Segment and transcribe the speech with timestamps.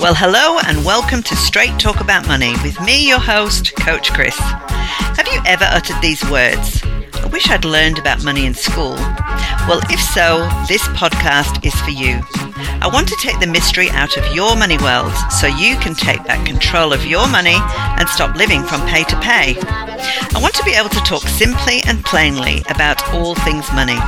[0.00, 4.38] Well, hello and welcome to Straight Talk About Money with me, your host, Coach Chris.
[4.38, 6.84] Have you ever uttered these words?
[7.14, 8.94] I wish I'd learned about money in school.
[9.66, 12.22] Well, if so, this podcast is for you.
[12.78, 16.22] I want to take the mystery out of your money world so you can take
[16.22, 19.56] back control of your money and stop living from pay to pay.
[19.58, 23.98] I want to be able to talk simply and plainly about all things money.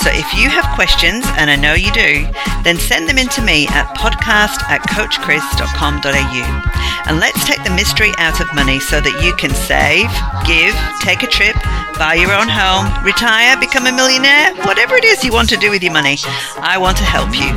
[0.00, 2.26] So if you have questions, and I know you do,
[2.64, 6.46] then send them in to me at podcast at coachchris.com.au.
[7.06, 10.08] And let's take the mystery out of money so that you can save,
[10.48, 10.72] give,
[11.04, 11.54] take a trip,
[12.00, 15.70] buy your own home, retire, become a millionaire, whatever it is you want to do
[15.70, 16.16] with your money.
[16.64, 17.52] I want to help you.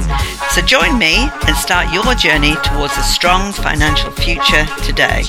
[0.51, 5.23] So join me and start your journey towards a strong financial future today.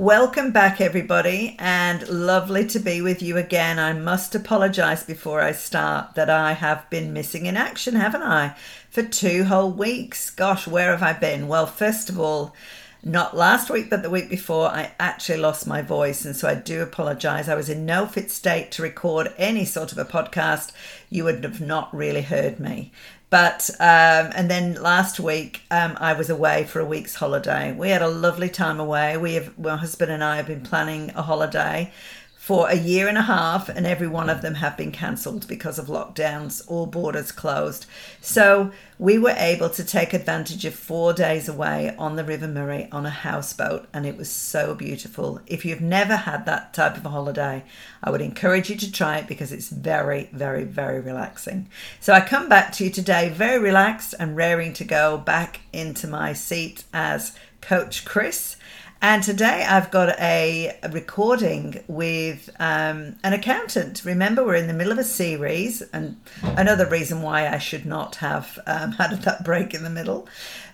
[0.00, 3.78] Welcome back, everybody, and lovely to be with you again.
[3.78, 8.56] I must apologize before I start that I have been missing in action, haven't I?
[8.88, 10.30] For two whole weeks.
[10.30, 11.48] Gosh, where have I been?
[11.48, 12.54] Well, first of all,
[13.02, 16.54] not last week, but the week before, I actually lost my voice, and so I
[16.54, 17.48] do apologize.
[17.48, 20.72] I was in no fit state to record any sort of a podcast.
[21.08, 22.92] You would have not really heard me.
[23.30, 27.72] But um, and then last week um, I was away for a week's holiday.
[27.72, 29.16] We had a lovely time away.
[29.16, 31.92] We have my husband and I have been planning a holiday
[32.40, 35.78] for a year and a half, and every one of them have been cancelled because
[35.78, 37.84] of lockdowns, all borders closed.
[38.22, 42.88] So we were able to take advantage of four days away on the River Murray
[42.90, 45.38] on a houseboat, and it was so beautiful.
[45.46, 47.62] If you've never had that type of a holiday,
[48.02, 51.68] I would encourage you to try it because it's very, very, very relaxing.
[52.00, 56.06] So I come back to you today very relaxed and raring to go back into
[56.08, 58.56] my seat as Coach Chris.
[59.02, 64.04] And today I've got a, recording with um, an accountant.
[64.04, 68.16] Remember, we're in the middle of a series, and another reason why I should not
[68.16, 70.28] have um, had that break in the middle.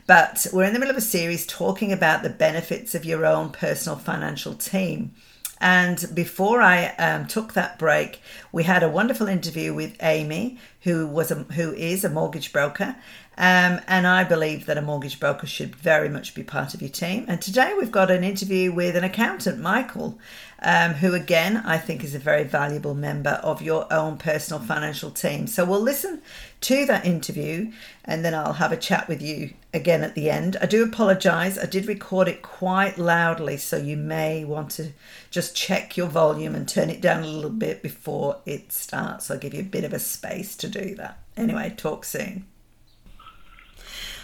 [0.08, 3.50] But we're in the middle of a series talking about the benefits of your own
[3.50, 5.14] personal financial team.
[5.60, 8.20] And before I um, took that break,
[8.50, 12.94] we had a wonderful interview with Amy, who was a, who is a mortgage broker,
[13.38, 16.90] um, and I believe that a mortgage broker should very much be part of your
[16.90, 17.26] team.
[17.26, 20.16] And today we've got an interview with an accountant, Michael,
[20.62, 25.10] um, who again I think is a very valuable member of your own personal financial
[25.10, 25.48] team.
[25.48, 26.22] So we'll listen
[26.62, 27.72] to that interview
[28.04, 30.56] and then I'll have a chat with you again at the end.
[30.62, 34.92] I do apologize, I did record it quite loudly, so you may want to
[35.30, 39.30] just check your volume and turn it down a little bit before it starts.
[39.30, 41.18] I'll give you a bit of a space to do that.
[41.36, 42.46] Anyway, talk soon.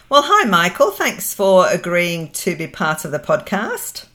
[0.08, 0.90] Well, hi, Michael.
[0.90, 4.06] Thanks for agreeing to be part of the podcast.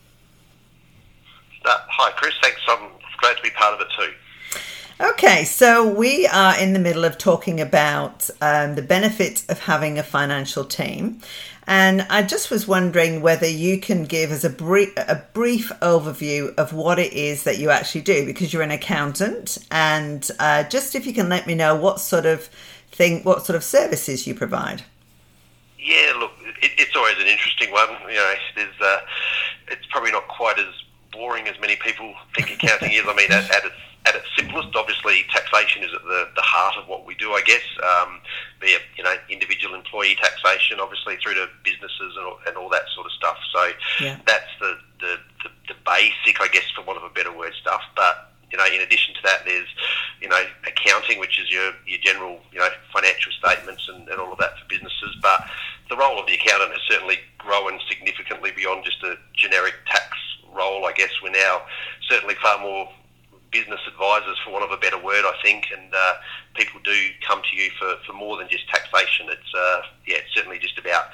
[1.66, 2.34] Uh, hi, Chris.
[2.42, 2.60] Thanks.
[2.68, 2.90] I'm
[3.20, 4.14] glad to be part of it too.
[5.00, 10.00] Okay, so we are in the middle of talking about um, the benefits of having
[10.00, 11.22] a financial team.
[11.70, 16.56] And I just was wondering whether you can give us a brief, a brief overview
[16.56, 20.96] of what it is that you actually do, because you're an accountant, and uh, just
[20.96, 22.50] if you can let me know what sort of
[22.92, 24.84] thing, what sort of services you provide.
[25.78, 27.90] Yeah, look, it, it's always an interesting one.
[28.08, 29.00] You know, there's uh,
[29.68, 30.74] it's probably not quite as
[31.12, 33.04] boring as many people think accounting is.
[33.06, 33.76] I mean, at, at its
[34.06, 37.42] at its simplest, obviously taxation is at the, the heart of what we do, I
[37.42, 37.64] guess.
[37.84, 38.22] Um,
[38.60, 42.70] be it you know individual employee taxation, obviously through to businesses and all, and all
[42.70, 43.38] that sort of stuff.
[43.54, 44.18] So yeah.
[44.26, 47.82] that's the, the, the, the basic, I guess, for want of a better word, stuff.
[47.96, 49.68] But you know, in addition to that, there's,
[50.22, 54.32] you know, accounting, which is your, your general, you know, financial statements and, and all
[54.32, 55.18] of that for businesses.
[55.22, 55.44] But
[55.90, 60.16] the role of the accountant has certainly grown significantly beyond just a generic tax
[60.54, 60.86] role.
[60.86, 61.64] I guess we're now
[62.10, 62.90] certainly far more
[63.58, 66.14] business advisors, for want of a better word, I think, and uh,
[66.54, 66.94] people do
[67.28, 69.28] come to you for, for more than just taxation.
[69.30, 71.06] It's uh, yeah, it's certainly just about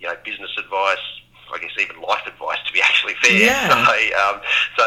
[0.00, 1.04] you know business advice,
[1.52, 3.36] I guess even life advice to be actually fair.
[3.36, 3.68] Yeah.
[3.82, 4.40] So, um,
[4.78, 4.86] so,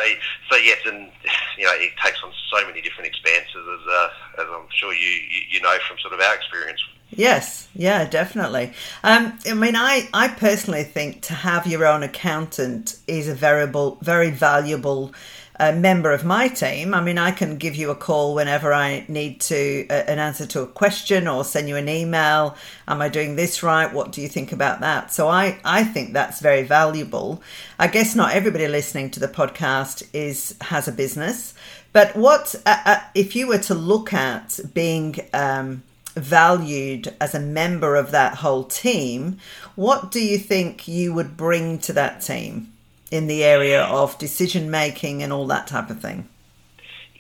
[0.50, 1.12] so yes, and
[1.58, 5.10] you know it takes on so many different expanses, as, uh, as I'm sure you,
[5.30, 6.82] you, you know from sort of our experience.
[7.12, 8.74] Yes, yeah, definitely.
[9.04, 14.00] Um, I mean, I, I personally think to have your own accountant is a variable,
[14.02, 15.14] very valuable
[15.60, 16.94] a member of my team.
[16.94, 20.46] I mean, I can give you a call whenever I need to uh, an answer
[20.48, 22.56] to a question or send you an email.
[22.88, 23.92] Am I doing this right?
[23.92, 25.14] What do you think about that?
[25.14, 27.42] So I I think that's very valuable.
[27.80, 31.54] I guess not everybody listening to the podcast is has a business,
[31.94, 35.84] but what uh, uh, if you were to look at being um,
[36.16, 39.38] valued as a member of that whole team?
[39.76, 42.72] What do you think you would bring to that team?
[43.16, 46.28] In the area of decision making and all that type of thing?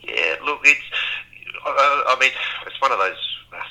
[0.03, 0.81] Yeah, look, it's.
[1.65, 2.31] I, I mean,
[2.67, 3.17] it's one of those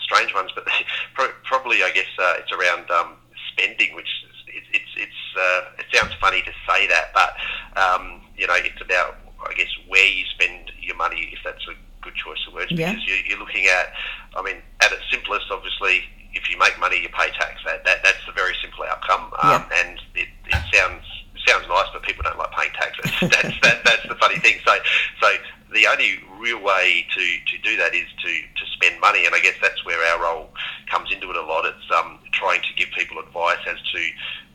[0.03, 0.67] strange ones, but
[1.45, 3.15] probably I guess uh, it's around um,
[3.53, 4.09] spending, which
[4.49, 7.35] it's it's, it's uh, it sounds funny to say that, but
[7.79, 9.17] um, you know, it's about
[9.49, 12.93] I guess where you spend your money, if that's a good choice of words, Yeah.
[12.93, 13.93] because you're, you're looking at.
[14.37, 17.61] I mean, at its simplest, obviously, if you make money, you pay tax.
[17.65, 21.05] That, that that's the very simple outcome, um, and it, it sounds
[21.47, 22.99] sounds nice, but people don't like paying tax.
[23.21, 24.59] That's that, that's the funny thing.
[24.65, 24.77] So
[25.21, 25.29] so
[25.73, 29.41] the only real way to, to do that is to, to spend money, and I
[29.41, 30.49] guess that's where our role
[30.89, 31.65] comes into it a lot.
[31.65, 34.01] It's um, trying to give people advice as to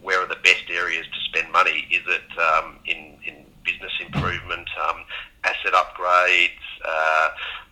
[0.02, 1.88] where are the best areas to spend money.
[1.92, 5.04] Is it um, in in business improvement, um,
[5.44, 7.30] asset upgrades, uh,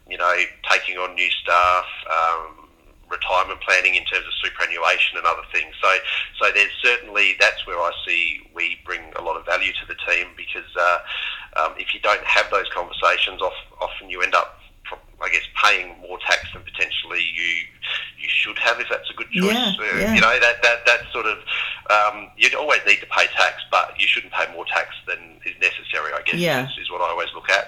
[0.09, 0.35] you know,
[0.69, 2.67] taking on new staff, um,
[3.09, 5.73] retirement planning in terms of superannuation and other things.
[5.81, 5.89] So,
[6.39, 9.95] so there's certainly that's where I see we bring a lot of value to the
[10.07, 10.99] team because uh,
[11.57, 14.59] um, if you don't have those conversations, off, often you end up.
[15.19, 17.65] I guess paying more tax than potentially you
[18.19, 19.53] you should have if that's a good choice.
[19.53, 20.15] Yeah, Uh, yeah.
[20.15, 21.37] You know that that that sort of
[21.95, 25.55] um, you'd always need to pay tax, but you shouldn't pay more tax than is
[25.69, 26.11] necessary.
[26.13, 26.65] I guess Yeah.
[26.65, 27.65] is, is what I always look at.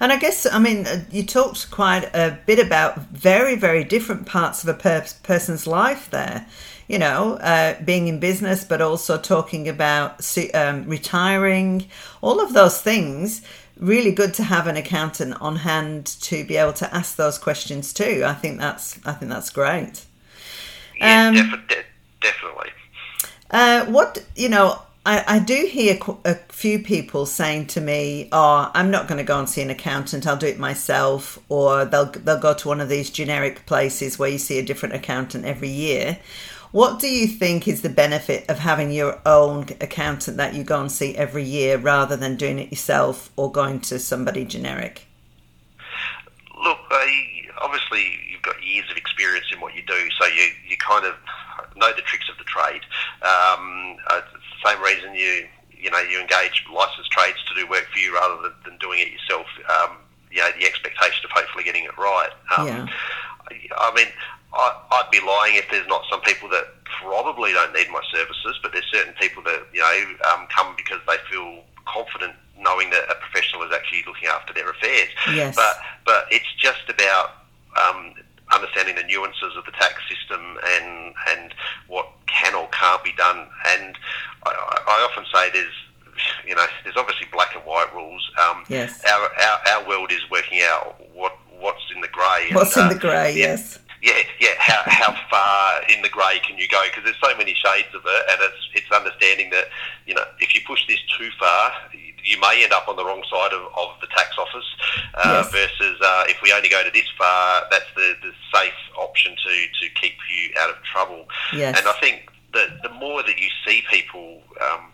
[0.00, 4.26] And I guess, I mean, uh, you talked quite a bit about very, very different
[4.26, 6.46] parts of a per- person's life there.
[6.86, 10.12] You know, uh, being in business, but also talking about
[10.54, 11.86] um, retiring,
[12.22, 13.42] all of those things.
[13.76, 17.92] Really good to have an accountant on hand to be able to ask those questions
[17.92, 18.24] too.
[18.26, 20.04] I think that's, I think that's great.
[20.98, 21.84] Yeah, Um, defi- de-
[22.20, 22.70] definitely.
[23.50, 28.28] Uh, what you know, I, I do hear qu- a few people saying to me,
[28.32, 30.26] "Oh, I'm not going to go and see an accountant.
[30.26, 34.28] I'll do it myself." Or they'll they'll go to one of these generic places where
[34.28, 36.18] you see a different accountant every year.
[36.70, 40.78] What do you think is the benefit of having your own accountant that you go
[40.80, 45.06] and see every year rather than doing it yourself or going to somebody generic?
[46.62, 47.24] Look, I,
[47.62, 51.14] obviously got years of experience in what you do, so you, you kind of
[51.76, 52.82] know the tricks of the trade.
[53.22, 54.22] Um, uh,
[54.64, 58.42] same reason you you know you engage licensed trades to do work for you rather
[58.42, 59.46] than, than doing it yourself.
[59.68, 59.96] Um,
[60.30, 62.30] you know the expectation of hopefully getting it right.
[62.56, 62.86] Um, Yeah.
[63.50, 63.54] I,
[63.90, 64.08] I mean,
[64.52, 66.64] I, I'd be lying if there's not some people that
[67.00, 69.96] probably don't need my services, but there's certain people that you know
[70.32, 74.68] um, come because they feel confident knowing that a professional is actually looking after their
[74.70, 75.08] affairs.
[75.32, 75.54] Yes.
[75.54, 77.44] But but it's just about
[77.78, 78.14] um,
[78.52, 81.54] understanding the nuances of the tax system and and
[81.86, 83.46] what can or can't be done.
[83.68, 83.96] And
[84.44, 85.74] I, I I often say there's
[86.46, 88.28] you know there's obviously black and white rules.
[88.42, 89.02] Um, Yes.
[89.04, 92.48] Our, our our world is working out what what's in the grey.
[92.52, 93.32] What's and, in the grey?
[93.32, 93.78] yeah, Yes.
[94.02, 94.54] yeah, yeah.
[94.58, 96.80] How, how far in the grey can you go?
[96.88, 99.66] Because there's so many shades of it, and it's it's understanding that
[100.06, 101.72] you know if you push this too far,
[102.24, 104.66] you may end up on the wrong side of, of the tax office.
[105.14, 105.50] Uh, Yes.
[105.52, 109.50] Versus uh, if we only go to this far, that's the, the safe option to
[109.80, 111.26] to keep you out of trouble.
[111.52, 111.76] Yes.
[111.78, 114.42] And I think that the more that you see people.
[114.60, 114.92] Um,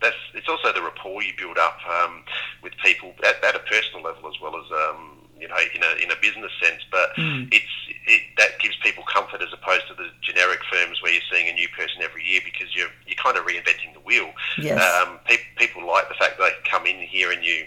[0.00, 2.22] that's it's also the rapport you build up um,
[2.62, 6.02] with people at, at a personal level as well as um, you know in a
[6.04, 6.82] in a business sense.
[6.92, 7.48] But Mm.
[7.52, 7.64] it's
[8.06, 11.52] it, that gives people comfort as opposed to the generic firms where you're seeing a
[11.52, 14.30] new person every year because you're you're kind of reinventing the wheel.
[14.56, 14.80] Yes.
[14.80, 17.64] Um, pe- people like the fact that they can come in here and you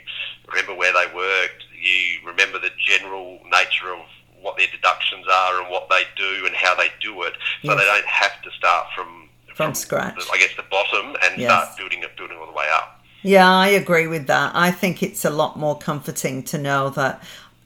[0.48, 1.64] remember where they worked.
[1.80, 4.02] You remember the general nature of
[4.42, 7.34] what their deductions are and what they do and how they do it,
[7.64, 7.78] so Yes.
[7.80, 10.16] they don't have to start from From scratch.
[10.16, 11.52] the- I guess the bottom and Yes.
[11.52, 13.00] start building it, building all the way up.
[13.22, 14.54] Yeah, I agree with that.
[14.56, 17.22] I think it's a lot more comforting to know that,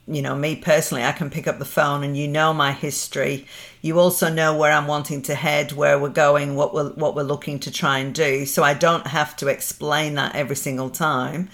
[0.07, 3.47] you know, me personally, I can pick up the phone and you know my history.
[3.81, 7.23] You also know where I'm wanting to head, where we're going, what we're what we're
[7.23, 8.45] looking to try and do.
[8.45, 11.49] So I don't have to explain that every single time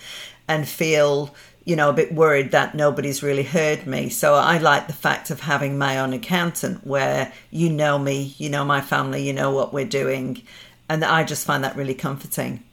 [0.49, 4.09] and feel, you know, a bit worried that nobody's really heard me.
[4.09, 8.49] So I like the fact of having my own accountant where you know me, you
[8.49, 10.41] know my family, you know what we're doing.
[10.89, 12.63] And I just find that really comforting.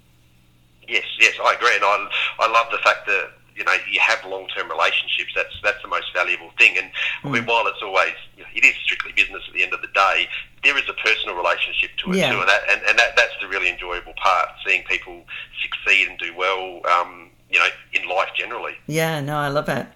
[0.88, 2.08] Yes, yes, I agree, and I,
[2.40, 5.32] I love the fact that you know you have long term relationships.
[5.34, 6.78] That's that's the most valuable thing.
[6.78, 6.90] And
[7.24, 9.82] I mean, while it's always you know, it is strictly business at the end of
[9.82, 10.28] the day,
[10.64, 12.32] there is a personal relationship to it Yeah.
[12.32, 14.48] too, and that and, and that, that's the really enjoyable part.
[14.66, 15.24] Seeing people
[15.60, 18.74] succeed and do well, um, you know, in life generally.
[18.86, 19.86] Yeah, no, I love it.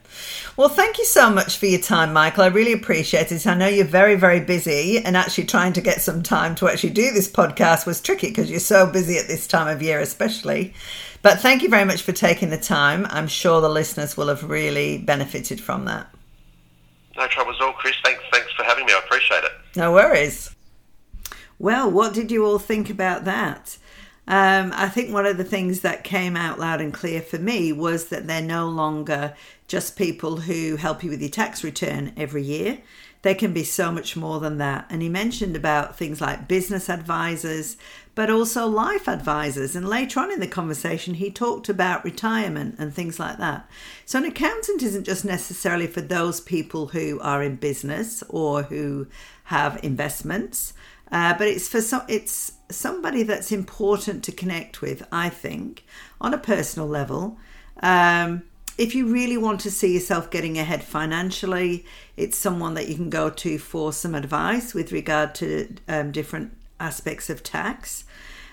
[0.57, 2.45] Well, thank you so much for your time, Michael.
[2.45, 3.47] I really appreciate it.
[3.47, 6.91] I know you're very, very busy, and actually trying to get some time to actually
[6.91, 10.75] do this podcast was tricky because you're so busy at this time of year, especially.
[11.23, 13.07] But thank you very much for taking the time.
[13.09, 16.09] I'm sure the listeners will have really benefited from that.
[17.17, 17.95] No trouble at all, Chris.
[18.05, 18.93] Thanks, thanks for having me.
[18.93, 19.53] I appreciate it.
[19.77, 20.55] No worries.
[21.59, 23.79] Well, what did you all think about that?
[24.29, 27.73] Um, I think one of the things that came out loud and clear for me
[27.73, 29.35] was that they're no longer
[29.67, 32.79] just people who help you with your tax return every year.
[33.23, 34.87] They can be so much more than that.
[34.91, 37.77] And he mentioned about things like business advisors,
[38.17, 39.77] but also life advisors.
[39.77, 43.69] And later on in the conversation, he talked about retirement and things like that.
[44.05, 49.07] So, an accountant isn't just necessarily for those people who are in business or who
[49.45, 50.75] have investments,
[51.13, 55.85] uh, but it's for some, it's somebody that's important to connect with, I think,
[56.21, 57.39] on a personal level.
[57.83, 58.45] Um,
[58.79, 61.85] if you really want to see yourself getting ahead financially,
[62.17, 66.57] it's someone that you can go to for some advice with regard to um, different
[66.81, 68.05] aspects of tax.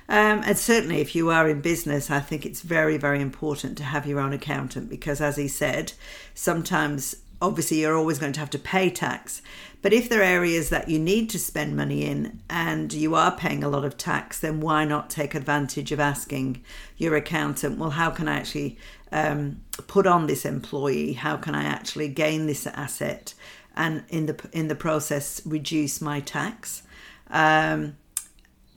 [0.09, 3.83] Um, and certainly, if you are in business, I think it's very, very important to
[3.83, 5.93] have your own accountant because, as he said,
[6.33, 9.41] sometimes obviously you're always going to have to pay tax.
[9.81, 13.35] But if there are areas that you need to spend money in and you are
[13.35, 16.63] paying a lot of tax, then why not take advantage of asking
[16.97, 18.77] your accountant, well, how can I actually
[19.11, 21.13] um, put on this employee?
[21.13, 23.33] How can I actually gain this asset
[23.75, 26.83] and in the in the process reduce my tax?
[27.29, 27.95] Um,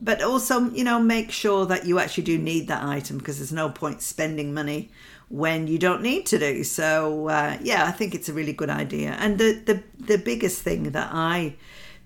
[0.01, 3.53] but also, you know, make sure that you actually do need that item because there's
[3.53, 4.91] no point spending money
[5.33, 6.63] when you don't need to do.
[6.63, 9.17] So uh, yeah, I think it's a really good idea.
[9.19, 11.55] And the, the the biggest thing that I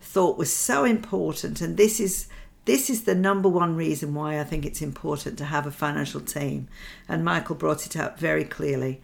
[0.01, 2.29] thought was so important, and this is
[2.67, 6.21] this is the number one reason why I think it's important to have a financial
[6.21, 6.69] team.
[7.09, 9.03] And Michael brought it up very clearly.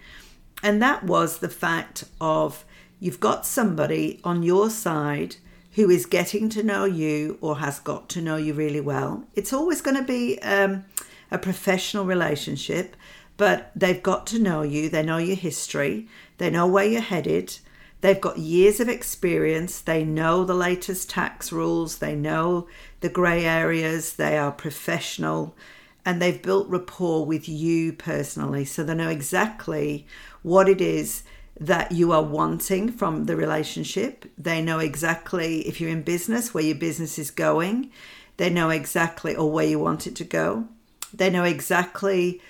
[0.62, 2.64] And that was the fact of
[3.00, 5.36] you've got somebody on your side
[5.72, 9.24] who is getting to know you or has got to know you really well.
[9.34, 10.84] It's always going to be um,
[11.30, 12.94] a professional relationship,
[13.42, 16.06] but they've got to know you, they know your history,
[16.38, 17.58] they know where you're headed,
[18.00, 22.68] they've got years of experience, they know the latest tax rules, they know
[23.00, 25.56] the grey areas, they are professional,
[26.04, 28.64] and they've built rapport with you personally.
[28.64, 30.06] So they know exactly
[30.42, 31.24] what it is
[31.58, 34.24] that you are wanting from the relationship.
[34.38, 37.90] They know exactly if you're in business, where your business is going.
[38.36, 40.68] They know exactly or where you want it to go.
[41.12, 42.40] They know exactly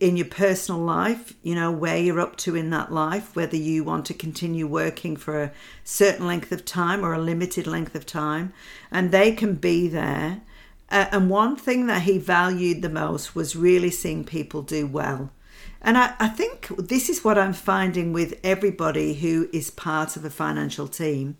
[0.00, 3.82] in your personal life, you know, where you're up to in that life, whether you
[3.82, 5.52] want to continue working for a
[5.82, 8.52] certain length of time or a limited length of time,
[8.90, 10.42] and they can be there.
[10.90, 15.30] Uh, and one thing that he valued the most was really seeing people do well.
[15.80, 20.24] And I, I think this is what I'm finding with everybody who is part of
[20.24, 21.36] a financial team.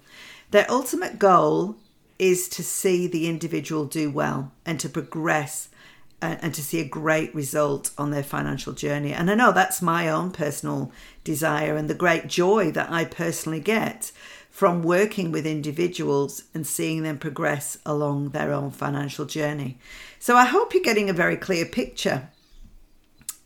[0.51, 1.77] Their ultimate goal
[2.19, 5.69] is to see the individual do well and to progress
[6.21, 9.13] and, to see a great result on their financial journey.
[9.13, 10.91] And I know that's my own personal
[11.25, 14.11] desire and the great joy that I personally get
[14.51, 19.79] from working with individuals and seeing them progress along their own financial journey.
[20.19, 22.29] So I hope you're getting a very clear picture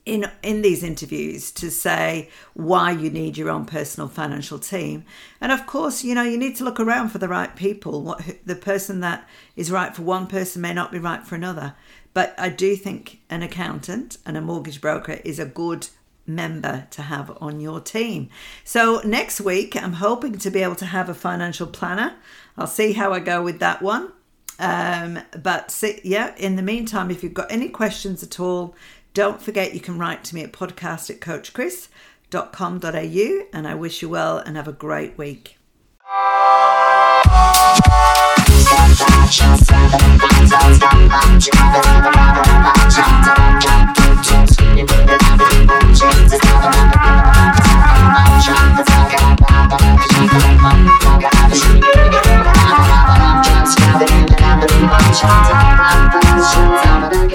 [0.04, 5.04] in in these interviews to say why you need your own personal financial team
[5.40, 8.20] and of course you know you need to look around for the right people what
[8.44, 11.74] the person that is right for one person may not be right for another
[12.14, 15.88] but I do think an accountant and a mortgage broker is a good
[16.26, 18.28] member to have on your team.
[18.64, 22.14] So next week, I'm hoping to be able to have a financial planner.
[22.56, 24.12] I'll see how I go with that one.
[24.58, 28.76] Um, but see, yeah, in the meantime, if you've got any questions at all,
[29.14, 34.08] don't forget you can write to me at podcast at coachchris.com.au and I wish you
[34.08, 35.58] well and have a great week.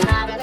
[0.10, 0.37] I'm